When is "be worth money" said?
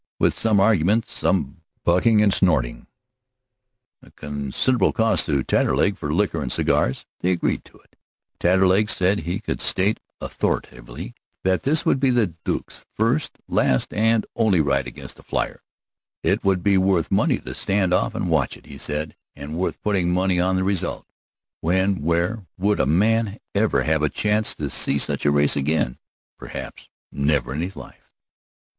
16.63-17.37